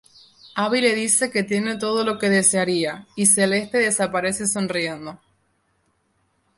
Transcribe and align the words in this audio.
Abby 0.55 0.81
le 0.81 0.95
dice 0.95 1.29
que 1.29 1.43
tiene 1.43 1.77
todo 1.77 2.03
lo 2.03 2.17
que 2.17 2.27
desearía, 2.27 3.05
y 3.15 3.27
Celeste 3.27 3.77
desaparece 3.77 4.47
sonriendo. 4.47 5.19